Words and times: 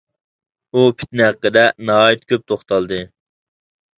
ئۇ 0.79 0.85
پىتنە 1.01 1.27
ھەققىدە 1.27 1.65
ناھايىتى 1.89 2.29
كۆپ 2.33 2.47
توختالدى. 2.53 3.01